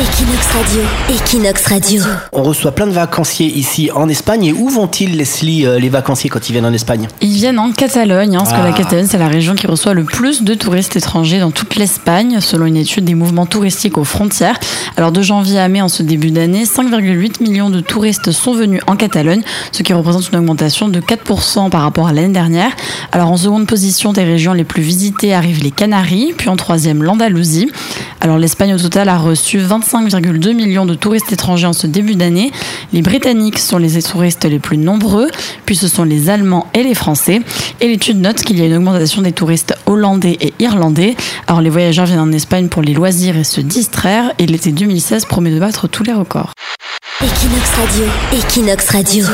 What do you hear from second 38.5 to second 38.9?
y a une